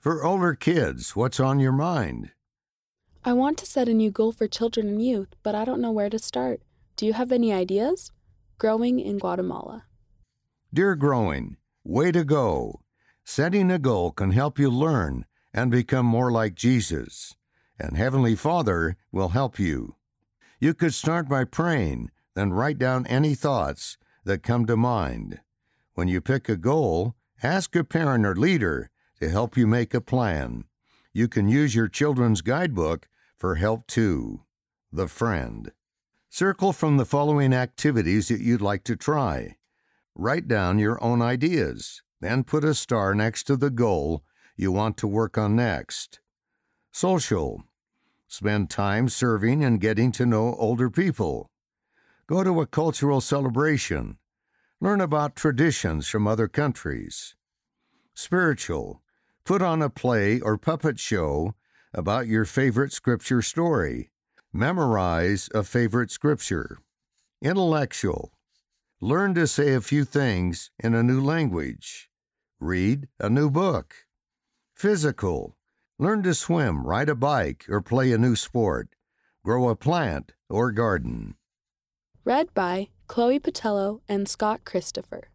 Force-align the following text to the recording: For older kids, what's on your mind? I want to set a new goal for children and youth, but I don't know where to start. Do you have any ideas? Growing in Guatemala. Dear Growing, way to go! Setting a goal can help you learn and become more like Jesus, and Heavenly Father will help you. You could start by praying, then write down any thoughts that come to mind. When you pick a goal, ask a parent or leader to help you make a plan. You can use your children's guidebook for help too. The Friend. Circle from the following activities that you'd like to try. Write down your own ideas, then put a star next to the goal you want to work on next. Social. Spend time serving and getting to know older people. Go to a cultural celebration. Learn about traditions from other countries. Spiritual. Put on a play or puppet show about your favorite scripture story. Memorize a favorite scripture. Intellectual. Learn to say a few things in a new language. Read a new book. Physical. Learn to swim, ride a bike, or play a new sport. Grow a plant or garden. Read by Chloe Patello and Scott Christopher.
For 0.00 0.24
older 0.24 0.54
kids, 0.54 1.14
what's 1.14 1.38
on 1.38 1.60
your 1.60 1.72
mind? 1.72 2.30
I 3.22 3.34
want 3.34 3.58
to 3.58 3.66
set 3.66 3.86
a 3.86 3.92
new 3.92 4.10
goal 4.10 4.32
for 4.32 4.48
children 4.48 4.88
and 4.88 5.04
youth, 5.04 5.34
but 5.42 5.54
I 5.54 5.66
don't 5.66 5.82
know 5.82 5.92
where 5.92 6.08
to 6.08 6.18
start. 6.18 6.62
Do 6.96 7.04
you 7.04 7.12
have 7.12 7.30
any 7.30 7.52
ideas? 7.52 8.10
Growing 8.56 8.98
in 8.98 9.18
Guatemala. 9.18 9.84
Dear 10.72 10.94
Growing, 10.94 11.58
way 11.84 12.12
to 12.12 12.24
go! 12.24 12.80
Setting 13.26 13.70
a 13.70 13.78
goal 13.78 14.10
can 14.10 14.30
help 14.30 14.58
you 14.58 14.70
learn 14.70 15.26
and 15.52 15.70
become 15.70 16.06
more 16.06 16.32
like 16.32 16.54
Jesus, 16.54 17.34
and 17.78 17.94
Heavenly 17.94 18.34
Father 18.34 18.96
will 19.12 19.28
help 19.28 19.58
you. 19.58 19.96
You 20.58 20.72
could 20.72 20.94
start 20.94 21.28
by 21.28 21.44
praying, 21.44 22.10
then 22.34 22.54
write 22.54 22.78
down 22.78 23.06
any 23.06 23.34
thoughts 23.34 23.98
that 24.24 24.42
come 24.42 24.64
to 24.64 24.78
mind. 24.78 25.40
When 25.92 26.08
you 26.08 26.22
pick 26.22 26.48
a 26.48 26.56
goal, 26.56 27.16
ask 27.42 27.76
a 27.76 27.84
parent 27.84 28.24
or 28.24 28.34
leader 28.34 28.90
to 29.20 29.28
help 29.28 29.56
you 29.56 29.66
make 29.66 29.94
a 29.94 30.00
plan. 30.00 30.64
You 31.12 31.28
can 31.28 31.48
use 31.48 31.74
your 31.74 31.88
children's 31.88 32.40
guidebook 32.40 33.08
for 33.36 33.56
help 33.56 33.86
too. 33.86 34.44
The 34.92 35.08
Friend. 35.08 35.70
Circle 36.28 36.72
from 36.72 36.96
the 36.96 37.04
following 37.04 37.52
activities 37.52 38.28
that 38.28 38.40
you'd 38.40 38.60
like 38.60 38.84
to 38.84 38.96
try. 38.96 39.56
Write 40.14 40.48
down 40.48 40.78
your 40.78 41.02
own 41.02 41.20
ideas, 41.20 42.02
then 42.20 42.44
put 42.44 42.64
a 42.64 42.74
star 42.74 43.14
next 43.14 43.44
to 43.44 43.56
the 43.56 43.70
goal 43.70 44.22
you 44.56 44.70
want 44.72 44.96
to 44.98 45.06
work 45.06 45.38
on 45.38 45.56
next. 45.56 46.20
Social. 46.92 47.64
Spend 48.28 48.70
time 48.70 49.08
serving 49.08 49.64
and 49.64 49.80
getting 49.80 50.12
to 50.12 50.26
know 50.26 50.54
older 50.58 50.90
people. 50.90 51.50
Go 52.26 52.44
to 52.44 52.60
a 52.60 52.66
cultural 52.66 53.20
celebration. 53.20 54.18
Learn 54.80 55.00
about 55.00 55.34
traditions 55.34 56.06
from 56.06 56.26
other 56.26 56.46
countries. 56.46 57.34
Spiritual. 58.14 59.02
Put 59.50 59.62
on 59.62 59.82
a 59.82 59.90
play 59.90 60.38
or 60.38 60.56
puppet 60.56 61.00
show 61.00 61.56
about 61.92 62.28
your 62.28 62.44
favorite 62.44 62.92
scripture 62.92 63.42
story. 63.42 64.12
Memorize 64.52 65.48
a 65.52 65.64
favorite 65.64 66.12
scripture. 66.12 66.78
Intellectual. 67.42 68.30
Learn 69.00 69.34
to 69.34 69.48
say 69.48 69.74
a 69.74 69.80
few 69.80 70.04
things 70.04 70.70
in 70.78 70.94
a 70.94 71.02
new 71.02 71.20
language. 71.20 72.08
Read 72.60 73.08
a 73.18 73.28
new 73.28 73.50
book. 73.50 74.06
Physical. 74.72 75.56
Learn 75.98 76.22
to 76.22 76.32
swim, 76.32 76.86
ride 76.86 77.08
a 77.08 77.16
bike, 77.16 77.64
or 77.68 77.80
play 77.80 78.12
a 78.12 78.18
new 78.18 78.36
sport. 78.36 78.94
Grow 79.44 79.68
a 79.68 79.74
plant 79.74 80.30
or 80.48 80.70
garden. 80.70 81.34
Read 82.24 82.54
by 82.54 82.90
Chloe 83.08 83.40
Patello 83.40 84.00
and 84.08 84.28
Scott 84.28 84.64
Christopher. 84.64 85.30